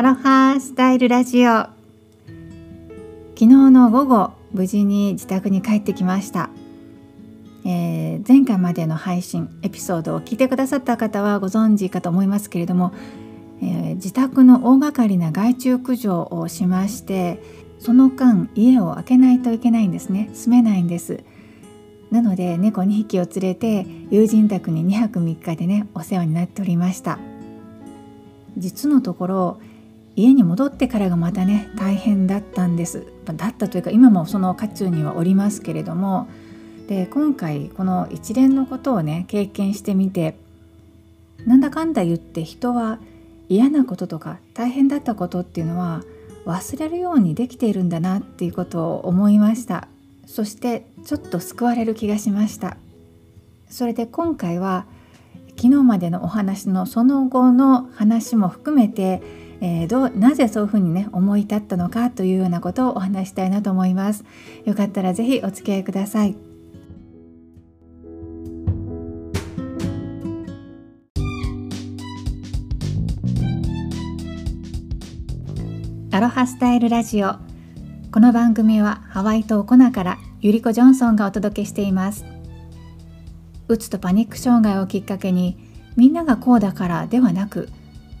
[0.00, 1.50] アロハスタイルラジオ。
[1.50, 1.74] 昨
[3.36, 6.48] 日の午後無事に自宅に帰ってきました、
[7.66, 12.94] えー、前回までの配信エピソードを聞いてくださった方はご存知かと思いますけれども、
[13.60, 17.38] えー、自宅の大掛かりな害虫駆除をしまして
[17.78, 20.30] その間家を開けないといけないんですね。
[20.32, 21.22] 住めないんです。
[22.10, 27.18] なので猫2匹を連れて友人宅に2泊3日でねお世話になっておりました。
[28.56, 29.60] 実のところ
[30.16, 33.06] 家に戻ってからがまたね大変だったんです。
[33.24, 36.28] だったというか今もその渦中にはおりますけれども。
[36.88, 40.36] で今回この一連のことをね経験してみて
[41.46, 42.98] なんだかんだ言って人は
[43.48, 46.02] 嫌なこととか大変だったことっていうのは
[46.46, 49.86] 忘れるようにできているんだなっていうことを思いました。
[50.26, 52.76] そしてちょっと救われる気がしました。
[53.68, 54.86] それで今回は
[55.56, 59.22] 昨日までのお話のその後の話も含めて
[59.62, 64.24] えー、どうなぜそういうふうにね思い立ったのかというようなことをお話したいなと思います。
[64.64, 66.36] よかったらぜひお付き合いください。
[76.12, 77.34] アロハスタイルラジオ。
[78.12, 82.24] この番組はハワイ島コナからゆりこジョンソンがお届けしています。
[83.68, 85.56] うつとパニック障害をきっかけに
[85.96, 87.68] みんながこうだからではなく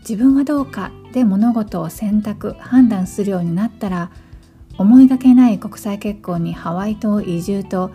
[0.00, 4.10] 自分はどうかで物事を選択判断するようになったら
[4.78, 7.90] 思いがけない国際結婚にハワイ島移住と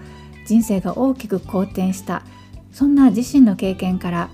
[0.45, 2.23] 人生が大きく好転した
[2.71, 4.29] そんな自身の経験から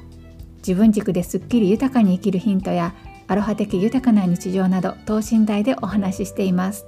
[0.58, 2.94] 自分軸ですっきり豊かに生きるヒントや
[3.28, 6.86] アロハ的豊かな日常など等身大でお話ししています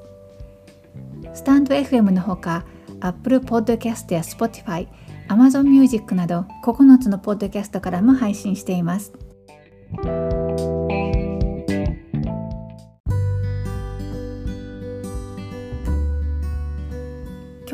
[1.34, 2.66] スタンド FM のほか
[3.00, 4.88] Apple Podcast や Spotify
[5.30, 9.14] Amazon Music など9つのポッドキャストからも配信しています。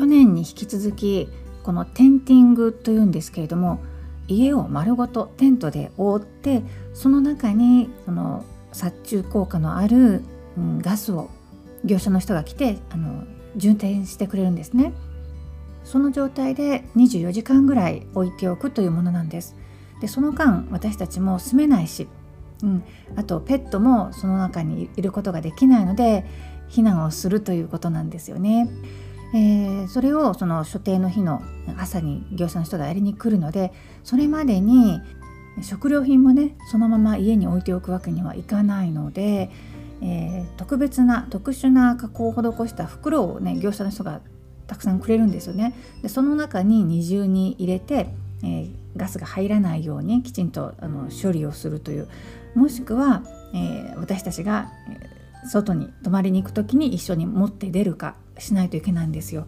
[0.00, 1.28] 去年に引き続き
[1.62, 3.80] このテンティングというんですけれども
[4.28, 6.62] 家を丸ごとテントで覆って
[6.94, 10.22] その中にその殺虫効果のある、
[10.56, 11.28] うん、ガスを
[11.84, 13.24] 業者の人が来てあの
[13.56, 14.94] 充填してくれるんですね
[15.84, 19.54] その状態で24時間ぐらい置いておくというものなんです
[20.00, 22.08] でその間私たちも住めないし、
[22.62, 22.82] うん、
[23.16, 26.24] あとペットもその中にいることができないので
[26.70, 28.70] 避難をするということなんですよね。
[29.32, 31.42] えー、それをその所定の日の
[31.78, 35.00] 朝に業者の人がやりに来るのでそれまでに
[35.62, 39.50] 食料品もねそのまま家に置いておくわけにはいかないので、
[40.02, 44.20] えー、特別な特殊な加工を施した袋をね業者の人が
[44.66, 45.74] たくさんくれるんですよね。
[46.02, 48.08] でその中に二重に入れて、
[48.42, 52.08] えー、ガスが入らないようにきちんとあの処理をするという
[52.54, 54.70] もしくは、えー、私たちが
[55.48, 59.46] 外に泊まりに行く時に一緒に持って出るかしないといけないんですよ。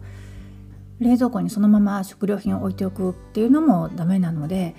[0.99, 4.75] 冷蔵庫にそのまま食料品を置いておくっていうのもダメなので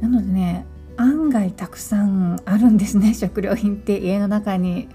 [0.00, 4.88] なのでね案外たくさんあるんですね 食料品って家の中に。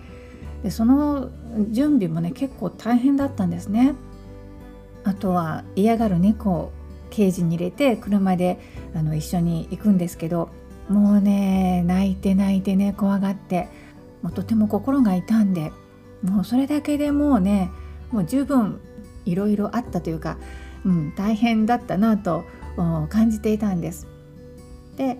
[0.63, 1.29] でその
[1.69, 3.93] 準備もね結構大変だったんですね。
[5.03, 6.71] あとは嫌がる猫を
[7.09, 8.59] ケージに入れて車で
[8.93, 10.49] あの一緒に行くんですけど
[10.89, 13.69] もうね泣いて泣いてね怖がって
[14.21, 15.71] もうとても心が痛んで
[16.23, 17.71] もうそれだけでもうね
[18.11, 18.79] もう十分
[19.25, 20.37] いろいろあったというか、
[20.85, 22.43] うん、大変だったなと
[23.09, 24.07] 感じていたんです。
[24.95, 25.17] で、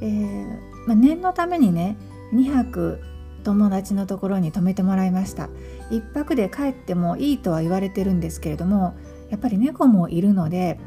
[0.00, 1.96] えー、まあ、念のためにね
[2.32, 3.00] 2泊
[3.44, 5.48] 友達のところに泊めてもらいました
[5.90, 8.96] 1泊で帰ってもいいとは言われてるんですけれども
[9.30, 10.80] やっぱり猫もいるので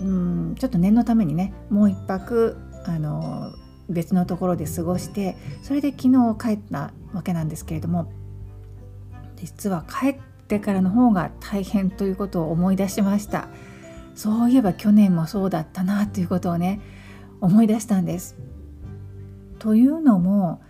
[0.00, 2.56] うんちょっと念のためにねもう1泊
[2.86, 3.52] あの
[3.90, 8.10] 別のところで過ごしてそれで昨日帰ったわけなんですけれども
[9.36, 10.16] 実は帰っ
[10.48, 13.48] てからの方が大変ということを思い出しました
[14.14, 16.80] そういえば去年もそうだったなということをね
[17.40, 18.36] 思い出したんです。
[19.60, 20.60] というのも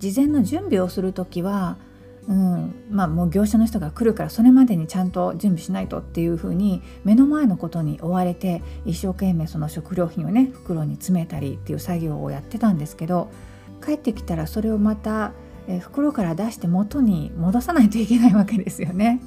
[0.00, 1.78] 事前の準備をする時は
[2.26, 13.30] うんまあ、もう業者の人が来るからそれまでにちゃんと準備しないとっていうふうに目の前のことに追われて一生懸命その食料品をね袋に詰めたりっていう作業をやってたんですけど
[13.84, 15.32] 帰ってきたらそれをまた
[15.68, 19.20] え袋から出して元に戻さないといけないわけですよね。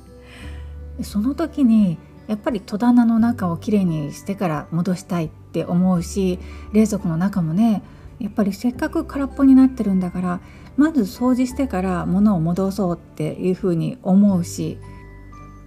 [1.01, 1.97] その時に
[2.27, 6.39] やっぱり戸棚の中をきれいにしてから戻したいって思うし
[6.73, 7.83] 冷蔵庫の中もね
[8.19, 10.41] やっぱりせっかく空っぽになってるんだから
[10.75, 14.77] まず掃除してから物を戻そうっていうふうに思うし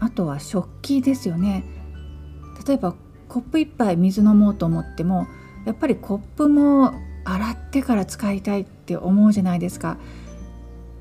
[0.01, 1.65] あとは食器ですよね
[2.67, 2.95] 例えば
[3.29, 5.27] コップ1杯水飲もうと思っても
[5.65, 6.95] やっぱりコップも
[7.25, 9.99] 洗ってから使いたいって思うじゃないですか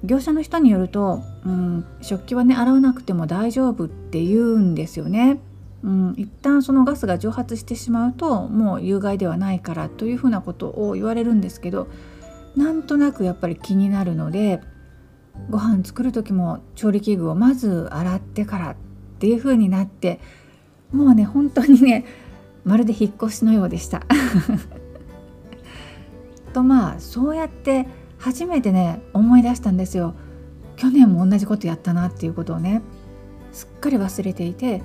[0.04, 5.40] 業者の人によると、うん、食器はね洗わなくても大丈夫って言うんですよね。
[5.84, 11.88] うん、一旦そのガスが蒸発してしまうともう有害ではないからというふうなことを言われるんですけど
[12.58, 14.60] なんとなくやっぱり気になるので
[15.50, 18.76] ご飯作る時も調理器具をまず洗ってからっ
[19.20, 20.20] ていう風になって
[20.92, 22.06] もうね本当にね
[22.66, 24.04] まるで引っ越しのようでした。
[26.54, 27.88] とまあそうやって
[28.20, 30.14] 初めてね思い出したんですよ。
[30.76, 32.82] 去年も同じことやったなっていうことをね
[33.52, 34.82] すっかり忘れていて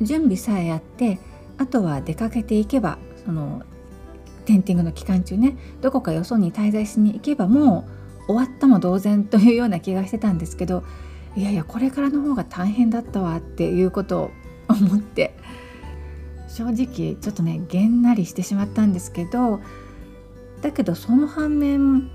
[0.00, 1.18] 準備さえやって
[1.58, 3.62] あとは出かけていけばその
[4.46, 7.86] テンティングの期間中ねどこかよそに滞在しに行けばも
[8.28, 10.84] う終わったも同然というような気がしてたんですけど
[11.36, 14.30] いやいやこれからの方が大変だったわっていうことを
[14.68, 15.34] 思って
[16.48, 19.60] 正直ちょっとねげんなりしてしまったんですけど
[20.62, 22.10] だけどその反面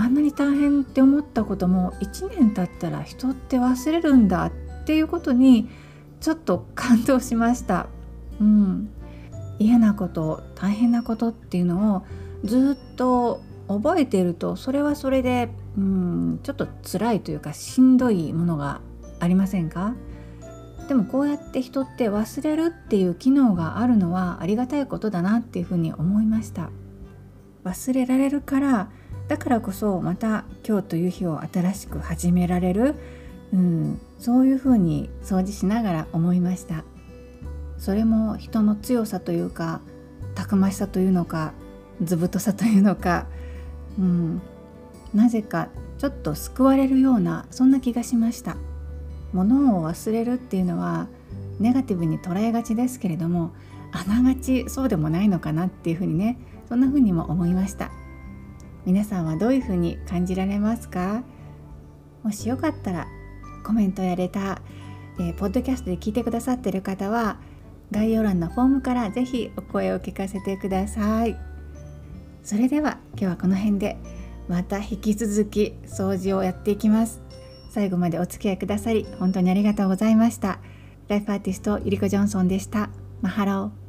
[0.00, 4.52] あんなに大変って思ったことも1年経ったら人って忘れるんだっ
[4.86, 5.68] ていうことに
[6.20, 7.86] ちょっと感動しました。
[8.40, 8.88] うん、
[9.58, 12.02] 嫌なこと大変なことっていうのを
[12.44, 18.80] ずっと覚えているとそれはそれでうんちょっと辛いというかしんどいものが
[19.18, 19.94] ありませんか？
[20.88, 26.70] でもこうやって人って忘れるっていう機能があるのはありがたいことだなっていうふうに思いました。
[27.64, 28.90] 忘れられるから
[29.30, 32.96] だからこそまた今日という日を新しく始められる、
[33.52, 36.82] うん、そういうふうに掃除しながら思いました。
[37.78, 39.82] それも人の強さというか
[40.34, 41.52] たくましさというのか
[42.02, 43.28] 図太さというのか、
[44.00, 44.42] うん、
[45.14, 45.68] なぜか
[45.98, 48.56] ちょっと救われるようなそんな気がしました。
[49.32, 51.06] 物を忘れるっていうのは
[51.60, 53.52] ネガティブに捉えがちですけれども
[53.92, 56.36] あながちそうでもないのかなっていうふうにね
[56.68, 57.92] そんなふうにも思いました。
[58.86, 61.22] 皆さんはどういうふうに感じられますか？
[62.22, 63.06] もしよかったら
[63.64, 64.58] コメントやレター、
[65.18, 67.38] えー、ポッドキャストで聞いてくださっている方は
[67.90, 71.36] 概要欄のフォームからぜひお声を聞かせてください。
[72.42, 73.96] それでは今日はこの辺で
[74.48, 77.20] また引き続き掃除をやっていきます。
[77.70, 80.58] 最後までお付き合いくださり本当にありがとうございました。
[81.08, 82.90] ライフアーティストゆりこジョンソンでした。
[83.20, 83.79] マハロー。